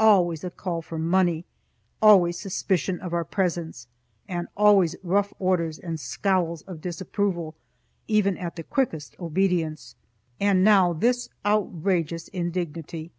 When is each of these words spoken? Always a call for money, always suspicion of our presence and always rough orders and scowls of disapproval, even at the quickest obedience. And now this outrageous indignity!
Always 0.00 0.42
a 0.42 0.50
call 0.50 0.82
for 0.82 0.98
money, 0.98 1.44
always 2.02 2.36
suspicion 2.36 2.98
of 2.98 3.14
our 3.14 3.22
presence 3.22 3.86
and 4.26 4.48
always 4.56 4.96
rough 5.04 5.32
orders 5.38 5.78
and 5.78 6.00
scowls 6.00 6.62
of 6.62 6.80
disapproval, 6.80 7.54
even 8.08 8.36
at 8.36 8.56
the 8.56 8.64
quickest 8.64 9.14
obedience. 9.20 9.94
And 10.40 10.64
now 10.64 10.92
this 10.92 11.28
outrageous 11.44 12.26
indignity! 12.26 13.12